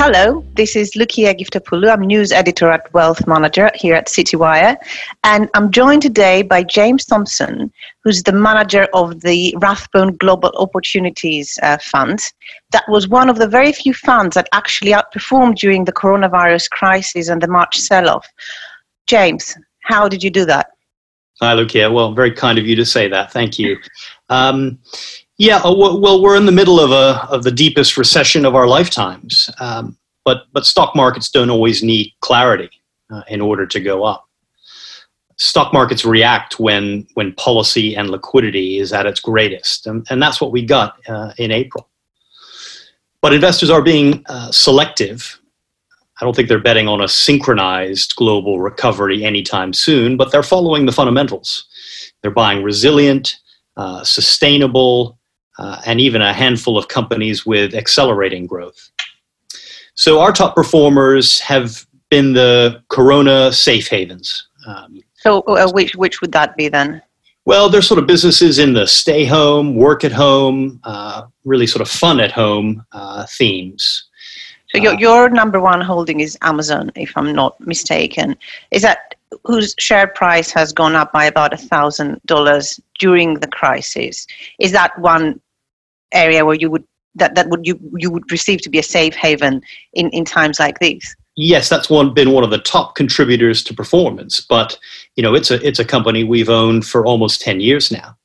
[0.00, 1.90] Hello, this is Lukia Giftopoulou.
[1.90, 4.76] I'm news editor at Wealth Manager here at Citywire.
[5.24, 7.72] And I'm joined today by James Thomson,
[8.04, 12.20] who's the manager of the Rathbone Global Opportunities uh, Fund.
[12.70, 17.28] That was one of the very few funds that actually outperformed during the coronavirus crisis
[17.28, 18.28] and the March sell off.
[19.08, 20.68] James, how did you do that?
[21.40, 21.92] Hi, Lukia.
[21.92, 23.32] Well, very kind of you to say that.
[23.32, 23.76] Thank you.
[24.28, 24.78] Um,
[25.38, 28.66] yeah, uh, well, we're in the middle of a of the deepest recession of our
[28.66, 32.70] lifetimes, um, but but stock markets don't always need clarity
[33.10, 34.28] uh, in order to go up.
[35.36, 40.40] Stock markets react when when policy and liquidity is at its greatest, and, and that's
[40.40, 41.88] what we got uh, in April.
[43.22, 45.40] But investors are being uh, selective.
[46.20, 50.84] I don't think they're betting on a synchronized global recovery anytime soon, but they're following
[50.84, 51.68] the fundamentals.
[52.22, 53.38] They're buying resilient,
[53.76, 55.17] uh, sustainable,
[55.58, 58.90] uh, and even a handful of companies with accelerating growth.
[59.94, 64.48] So our top performers have been the Corona safe havens.
[64.66, 67.02] Um, so uh, which which would that be then?
[67.44, 71.80] Well, they're sort of businesses in the stay home, work at home, uh, really sort
[71.80, 74.04] of fun at home uh, themes.
[74.68, 78.36] So your, uh, your number one holding is Amazon, if I'm not mistaken.
[78.70, 79.14] Is that
[79.44, 84.26] whose share price has gone up by about a thousand dollars during the crisis?
[84.58, 85.40] Is that one
[86.12, 86.84] area where you would
[87.18, 90.58] that, that would you you would perceive to be a safe haven in, in times
[90.58, 91.16] like these?
[91.36, 94.40] Yes, that's one been one of the top contributors to performance.
[94.40, 94.78] But
[95.16, 98.16] you know, it's a it's a company we've owned for almost ten years now,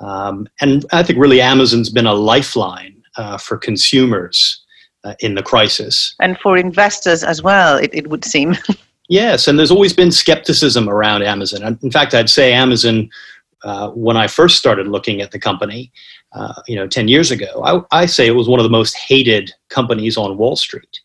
[0.00, 4.62] um, and I think really Amazon's been a lifeline uh, for consumers
[5.04, 7.76] uh, in the crisis and for investors as well.
[7.76, 8.56] It, it would seem.
[9.08, 11.78] yes, and there's always been skepticism around Amazon.
[11.82, 13.08] In fact, I'd say Amazon.
[13.64, 15.90] Uh, when I first started looking at the company,
[16.36, 18.94] uh, you know, 10 years ago, I, I, say it was one of the most
[18.94, 21.00] hated companies on Wall Street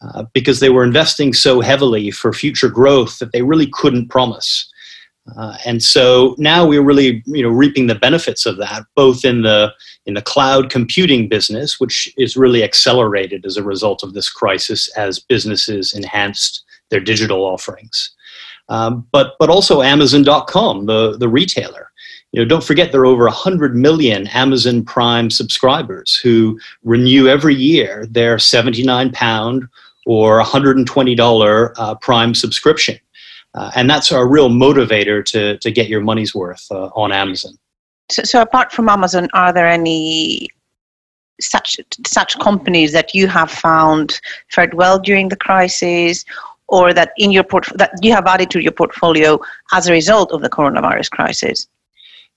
[0.00, 4.72] uh, because they were investing so heavily for future growth that they really couldn't promise.
[5.36, 9.42] Uh, and so now we're really, you know, reaping the benefits of that, both in
[9.42, 9.70] the
[10.06, 14.88] in the cloud computing business, which is really accelerated as a result of this crisis
[14.96, 18.10] as businesses enhanced their digital offerings,
[18.70, 21.89] um, but but also Amazon.com, the the retailer
[22.32, 27.54] you know, don't forget there are over 100 million Amazon Prime subscribers who renew every
[27.54, 29.64] year their 79 pound
[30.06, 32.98] or $120 uh, Prime subscription.
[33.54, 37.52] Uh, and that's a real motivator to, to get your money's worth uh, on Amazon.
[38.10, 40.48] So, so, apart from Amazon, are there any
[41.40, 46.24] such such companies that you have found fared well during the crisis,
[46.68, 49.40] or that in your port- that you have added to your portfolio
[49.72, 51.66] as a result of the coronavirus crisis?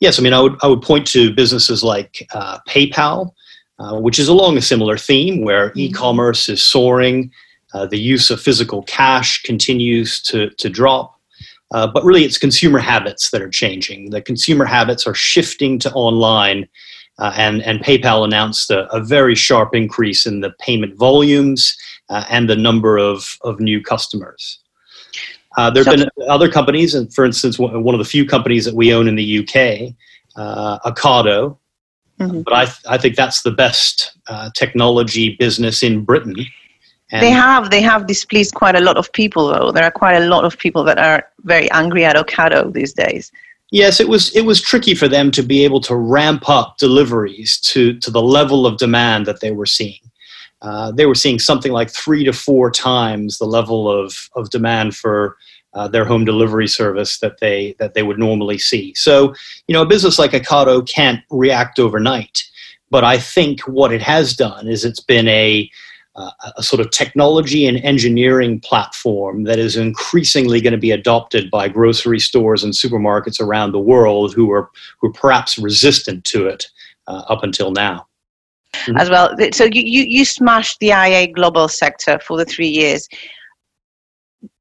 [0.03, 3.31] Yes, I mean, I would, I would point to businesses like uh, PayPal,
[3.79, 5.79] uh, which is along a similar theme where mm-hmm.
[5.79, 7.31] e commerce is soaring,
[7.73, 11.17] uh, the use of physical cash continues to, to drop.
[11.73, 14.09] Uh, but really, it's consumer habits that are changing.
[14.09, 16.67] The consumer habits are shifting to online,
[17.17, 21.77] uh, and, and PayPal announced a, a, very sharp increase in the payment volumes
[22.09, 24.59] uh, and the number of, of new customers.
[25.57, 28.75] Uh, there have been other companies, and for instance, one of the few companies that
[28.75, 29.93] we own in the UK,
[30.35, 31.57] uh, Ocado.
[32.19, 32.41] Mm-hmm.
[32.41, 36.35] But I, th- I think that's the best uh, technology business in Britain.
[37.11, 39.71] And they have they have displeased quite a lot of people though.
[39.71, 43.31] There are quite a lot of people that are very angry at Ocado these days.
[43.71, 47.59] Yes, it was it was tricky for them to be able to ramp up deliveries
[47.61, 49.99] to to the level of demand that they were seeing.
[50.63, 54.95] Uh, they were seeing something like three to four times the level of, of demand
[54.95, 55.35] for
[55.73, 58.93] uh, their home delivery service that they that they would normally see.
[58.93, 59.33] So,
[59.67, 62.43] you know, a business like Ocado can't react overnight,
[62.89, 65.69] but I think what it has done is it's been a
[66.15, 71.49] uh, a sort of technology and engineering platform that is increasingly going to be adopted
[71.49, 74.69] by grocery stores and supermarkets around the world who are
[74.99, 76.67] who are perhaps resistant to it
[77.07, 78.07] uh, up until now
[78.85, 78.97] mm-hmm.
[78.97, 79.35] as well.
[79.51, 83.07] So you, you, you smashed the IA global sector for the three years.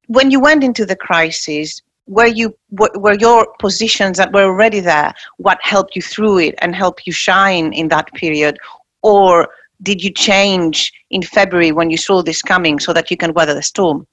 [0.07, 5.15] When you went into the crisis, were you were your positions that were already there
[5.37, 8.59] what helped you through it and helped you shine in that period,
[9.03, 9.49] or
[9.83, 13.55] did you change in February when you saw this coming so that you can weather
[13.55, 14.07] the storm?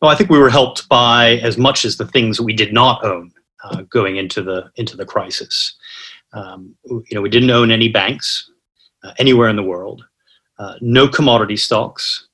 [0.00, 3.04] Well, I think we were helped by as much as the things we did not
[3.04, 3.32] own
[3.64, 5.76] uh, going into the into the crisis.
[6.32, 8.50] Um, you know, we didn't own any banks
[9.18, 10.04] anywhere in the world,
[10.58, 12.28] uh, no commodity stocks,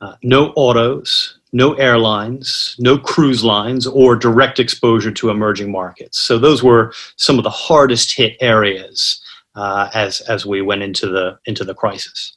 [0.00, 6.20] uh, no autos, no airlines, no cruise lines, or direct exposure to emerging markets.
[6.20, 9.20] So those were some of the hardest hit areas
[9.54, 12.36] uh, as as we went into the into the crisis.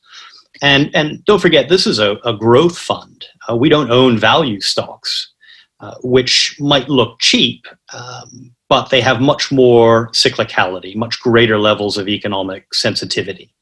[0.62, 3.26] And, and don't forget, this is a, a growth fund.
[3.50, 5.32] Uh, we don't own value stocks,
[5.80, 11.98] uh, which might look cheap, um, but they have much more cyclicality, much greater levels
[11.98, 13.54] of economic sensitivity.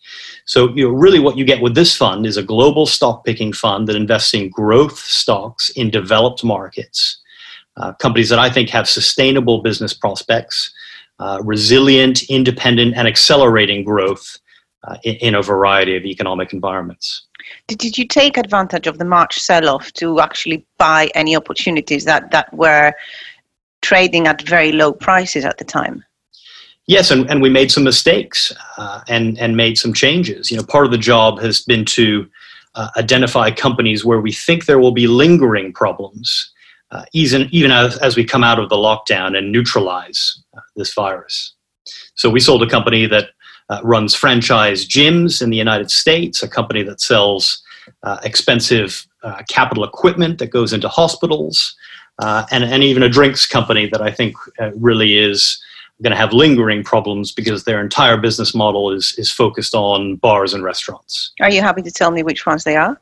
[0.46, 3.54] So, you know, really, what you get with this fund is a global stock picking
[3.54, 7.22] fund that invests in growth stocks in developed markets,
[7.78, 10.74] uh, companies that I think have sustainable business prospects,
[11.20, 14.40] uh, resilient, independent, and accelerating growth
[14.84, 17.28] uh, in, in, a variety of economic environments.
[17.68, 22.32] Did, you take advantage of the March sell off to actually buy any opportunities that,
[22.32, 22.94] that were
[23.82, 26.04] trading at very low prices at the time?
[26.88, 30.50] Yes, and, and we made some mistakes uh, and, and made some changes.
[30.50, 32.28] You know, part of the job has been to
[32.76, 36.52] uh, identify companies where we think there will be lingering problems,
[36.92, 40.94] uh, even, even as, as we come out of the lockdown and neutralize uh, this
[40.94, 41.54] virus.
[42.16, 43.30] So we sold a company that
[43.70, 47.62] uh, runs franchise gyms in the United States, a company that sells
[48.04, 49.08] uh, expensive
[49.50, 51.76] capital equipment that goes into hospitals,
[52.20, 54.36] and, and even a drinks company that I think
[54.76, 55.62] really is
[56.02, 60.54] going to have lingering problems because their entire business model is, is focused on bars
[60.54, 61.34] and restaurants.
[61.40, 63.00] Are you happy to tell me which ones they are?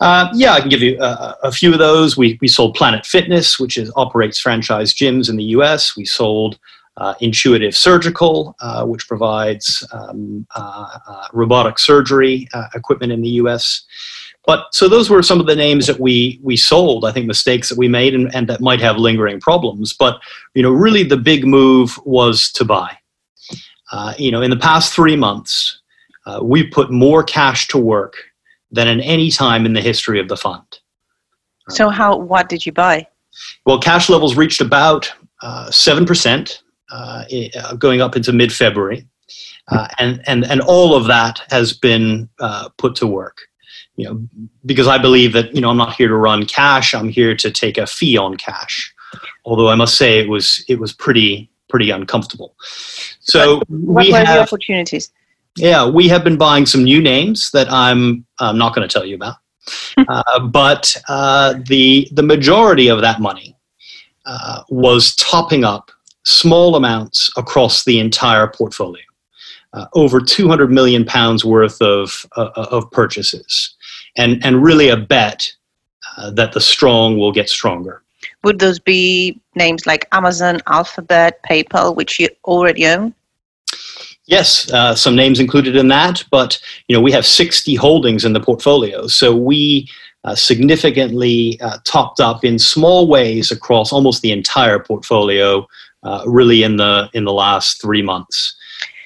[0.00, 2.16] Uh, yeah, I can give you a, a, few of those.
[2.16, 5.96] We, we sold Planet Fitness, which is, operates franchise gyms in the US.
[5.96, 6.58] We sold
[6.98, 13.30] uh, Intuitive Surgical, uh, which provides um, uh, uh robotic surgery uh, equipment in the
[13.42, 13.84] US.
[14.48, 17.04] But so those were some of the names that we we sold.
[17.04, 19.92] I think mistakes that we made and, and that might have lingering problems.
[19.92, 20.14] But
[20.54, 22.96] you know, really the big move was to buy.
[23.92, 25.80] Uh, you know, in the past three months,
[26.42, 28.14] we put more cash to work
[28.70, 30.80] than in any time in the history of the fund.
[31.68, 33.06] So how what did you buy?
[33.66, 35.12] Well, cash levels reached about
[35.70, 37.24] seven percent uh,
[37.54, 39.06] uh, going up into mid February.
[39.70, 43.36] Uh, and, and, and all of that has been uh, put to work.
[43.98, 44.28] You know,
[44.64, 46.94] because I believe that you know I'm not here to run cash.
[46.94, 48.94] I'm here to take a fee on cash.
[49.44, 52.54] Although I must say it was it was pretty pretty uncomfortable.
[53.20, 55.10] So what we were have, the opportunities?
[55.56, 59.04] Yeah, we have been buying some new names that I'm I'm not going to tell
[59.04, 59.36] you about.
[60.08, 63.56] uh, but uh, the the majority of that money
[64.26, 65.90] uh, was topping up
[66.24, 69.02] small amounts across the entire portfolio.
[69.74, 73.76] Uh, over 200 million pounds worth of, uh, of purchases,
[74.16, 75.52] and, and really a bet
[76.16, 78.02] uh, that the strong will get stronger.
[78.44, 83.14] Would those be names like Amazon, Alphabet, PayPal, which you already own?
[84.26, 88.34] Yes, uh, some names included in that, but you know we have 60 holdings in
[88.34, 89.88] the portfolio, so we
[90.24, 95.66] uh, significantly uh, topped up in small ways across almost the entire portfolio
[96.02, 98.54] uh, really in the in the last three months,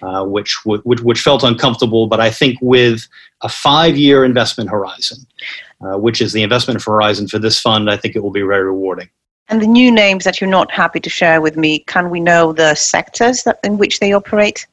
[0.03, 2.07] uh, which, which which felt uncomfortable.
[2.07, 3.07] But I think with
[3.43, 5.19] a five-year investment horizon,
[5.81, 8.65] uh, which is the investment horizon for this fund, I think it will be very
[8.65, 9.09] rewarding.
[9.49, 12.53] And the new names that you're not happy to share with me, can we know
[12.53, 14.67] the sectors that, in which they operate?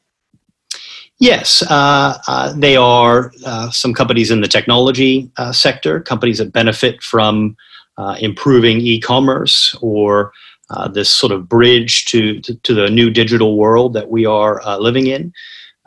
[1.18, 6.52] Yes, uh, uh, they are uh, some companies in the technology uh, sector, companies that
[6.52, 7.56] benefit from
[7.98, 10.32] uh, improving e commerce or
[10.70, 14.60] uh, this sort of bridge to, to, to, the new digital world that we are
[14.62, 15.32] uh, living in.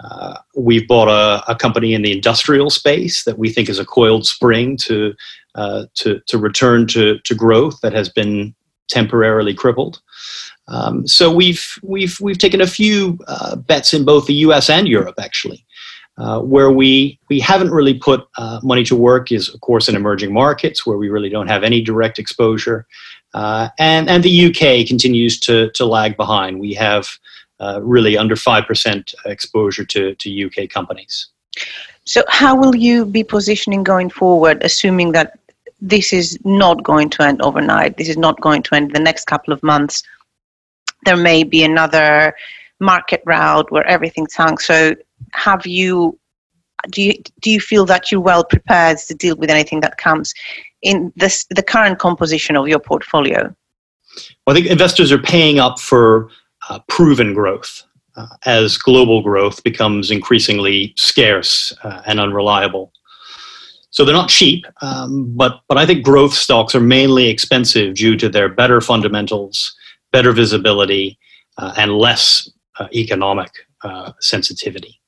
[0.03, 3.85] Uh, we've bought a, a, company in the industrial space that we think is a
[3.85, 5.13] coiled spring to,
[5.55, 8.53] uh, to, to return to, to growth that has been
[8.89, 10.01] temporarily crippled.
[10.67, 14.87] Um, so we've, we've, we've taken a few uh, bets in both the US and
[14.87, 15.65] Europe, actually.
[16.15, 19.95] Uh, where we, we haven't really put uh, money to work is, of course, in
[19.95, 22.85] emerging markets where we really don't have any direct exposure.
[23.33, 26.59] Uh, and, and the UK continues to, to lag behind.
[26.59, 27.07] We have
[27.59, 31.27] uh, really under 5% exposure to, to UK companies.
[32.05, 35.39] So, how will you be positioning going forward, assuming that
[35.79, 37.97] this is not going to end overnight?
[37.97, 40.03] This is not going to end the next couple of months.
[41.05, 42.35] There may be another
[42.79, 44.67] market route where everything tanks.
[44.67, 44.95] So,
[45.31, 46.19] have you
[46.91, 50.33] do you do you feel that you're well prepared to deal with anything that comes
[50.83, 53.53] in this the current composition of your portfolio?
[54.45, 56.29] Well, I think investors are paying up for
[56.69, 57.83] uh, proven growth
[58.15, 62.91] uh, as global growth becomes increasingly scarce uh, and unreliable.
[63.89, 68.17] So they're not cheap, um, but but I think growth stocks are mainly expensive due
[68.17, 69.75] to their better fundamentals,
[70.11, 71.19] better visibility,
[71.57, 72.49] uh, and less
[72.79, 73.51] uh, economic
[73.83, 74.99] uh, sensitivity.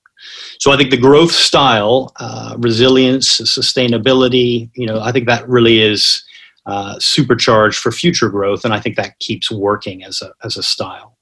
[0.59, 5.81] So I think the growth style, uh, resilience, sustainability, you know, I think that really
[5.81, 6.23] is
[6.65, 10.63] uh, supercharged for future growth, and I think that keeps working as a as a
[10.63, 11.15] style.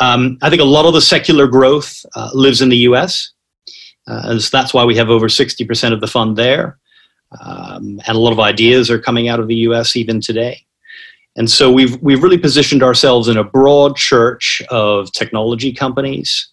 [0.00, 3.32] Um, I think a lot of the secular growth uh, lives in the U.S.
[4.06, 6.78] Uh, and so that's why we have over 60% of the fund there.
[7.40, 10.64] Um, and a lot of ideas are coming out of the US even today.
[11.36, 16.48] And so we've, we've really positioned ourselves in a broad church of technology companies,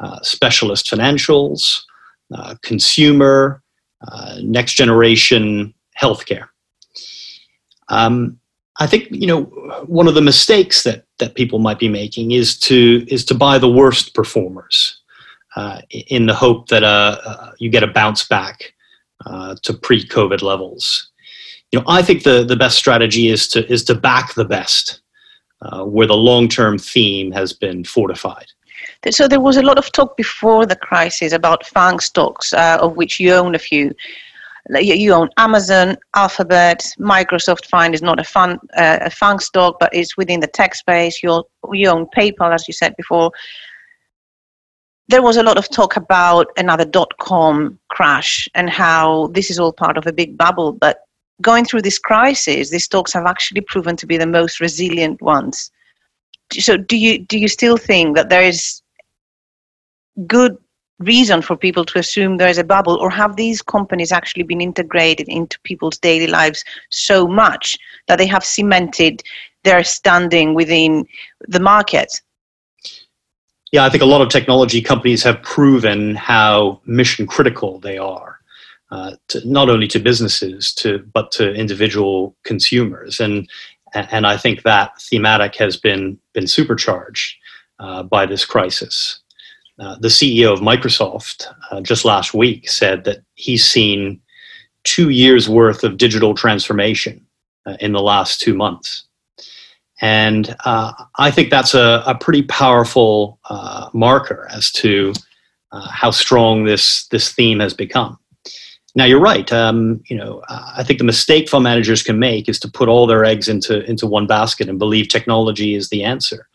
[0.00, 1.82] uh, specialist financials,
[2.34, 3.62] uh, consumer,
[4.08, 6.48] uh, next generation healthcare.
[7.88, 8.38] Um,
[8.78, 9.44] I think you know
[9.86, 13.58] one of the mistakes that that people might be making is to is to buy
[13.58, 15.00] the worst performers
[15.56, 18.74] uh, in the hope that uh, you get a bounce back
[19.62, 21.10] to pre-COVID levels.
[21.72, 25.00] You know, I think the the best strategy is to is to back the best,
[25.62, 28.46] uh, where the long-term theme has been fortified.
[29.10, 32.96] So there was a lot of talk before the crisis about FANG stocks, uh, of
[32.96, 33.94] which you own a few
[34.70, 37.66] you own Amazon, Alphabet, Microsoft.
[37.66, 41.22] Fine is not a fun uh, a FANG stock, but it's within the tech space.
[41.22, 43.30] You you own PayPal, as you said before.
[45.08, 49.58] There was a lot of talk about another dot com crash and how this is
[49.60, 50.72] all part of a big bubble.
[50.72, 51.02] But
[51.42, 55.70] going through this crisis, these stocks have actually proven to be the most resilient ones.
[56.52, 58.82] So, do you do you still think that there is
[60.26, 60.56] good
[60.98, 64.60] reason for people to assume there is a bubble or have these companies actually been
[64.60, 67.76] integrated into people's daily lives so much
[68.08, 69.22] that they have cemented
[69.64, 71.04] their standing within
[71.48, 72.20] the market?
[73.72, 78.38] Yeah i think a lot of technology companies have proven how mission critical they are
[78.90, 83.20] uh, to, not only to businesses to but to individual consumers.
[83.20, 83.50] And
[83.94, 87.36] and i think that thematic has been been supercharged
[87.78, 89.20] uh, by this crisis
[89.78, 94.20] uh, the CEO of Microsoft uh, just last week said that he's seen
[94.84, 97.24] two years worth of digital transformation
[97.66, 99.04] uh, in the last two months.
[100.00, 105.12] And uh, I think that's a, a pretty powerful uh, marker as to
[105.90, 108.18] how strong this, this theme has become.
[108.94, 109.52] Now you're right.
[109.52, 113.06] Um, you know, I think the mistake fund managers can make is to put all
[113.06, 116.48] their eggs into into one basket and believe technology is the answer.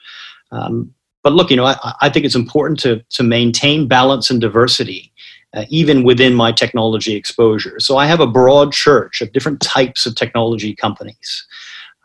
[0.51, 0.91] Um,
[1.23, 5.11] but look, you know, I, I think it's important to, to maintain balance and diversity.
[5.53, 7.77] Uh, even within my technology exposure.
[7.81, 11.45] So I have a broad church of different types of technology companies.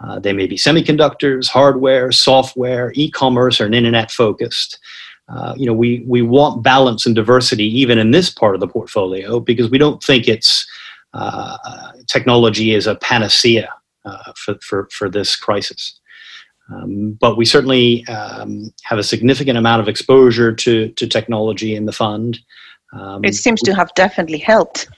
[0.01, 4.81] Uh, they may be semiconductors, hardware, software, e-commerce, or an internet focused.
[5.29, 8.67] Uh, you know, we we want balance and diversity even in this part of the
[8.67, 10.67] portfolio because we don't think it's
[11.15, 11.57] uh,
[12.07, 13.73] technology is a panacea
[14.05, 15.99] uh, for, for for this crisis.
[16.73, 21.87] Um, but we certainly um, have a significant amount of exposure to, to technology in
[21.87, 22.41] the fund.
[22.93, 24.89] Um, it seems to have definitely helped.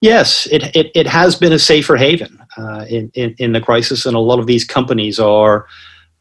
[0.00, 4.06] yes, it, it, it, has been a safer haven uh, in, in, in, the crisis,
[4.06, 5.66] and a lot of these companies are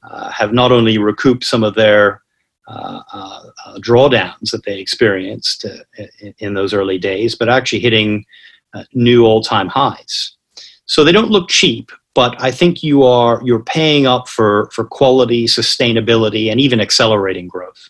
[0.04, 2.22] uh, have not only recouped some of their
[2.68, 3.44] uh, uh
[3.78, 8.26] drawdowns that they experienced uh, in, in, those early days, but actually hitting
[8.74, 10.36] uh, new all-time highs.
[10.86, 14.86] So they don't look cheap, but I think you are you're paying up for for
[14.86, 17.90] quality, sustainability, and even accelerating growth.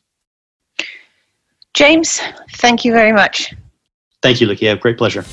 [1.74, 2.20] James,
[2.54, 3.54] thank you very much.
[4.22, 4.80] Thank you, Lukia.
[4.80, 5.24] Great pleasure.